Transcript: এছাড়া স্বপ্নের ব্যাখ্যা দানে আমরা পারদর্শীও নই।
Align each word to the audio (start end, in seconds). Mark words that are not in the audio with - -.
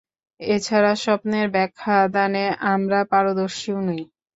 এছাড়া 0.39 0.93
স্বপ্নের 1.03 1.47
ব্যাখ্যা 1.55 1.97
দানে 2.15 2.43
আমরা 2.73 2.99
পারদর্শীও 3.11 3.79
নই। 3.87 4.01